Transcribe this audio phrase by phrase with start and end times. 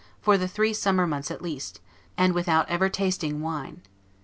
[0.19, 1.79] for the three summer months at least,
[2.17, 3.83] and without ever tasting wine.